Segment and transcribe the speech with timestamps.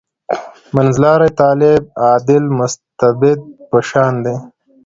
[0.75, 4.35] منځلاری طالب «عادل مستبد» په شان دی.